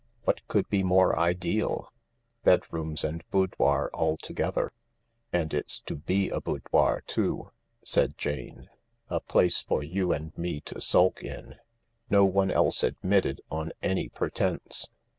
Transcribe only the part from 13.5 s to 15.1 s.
on any pretence."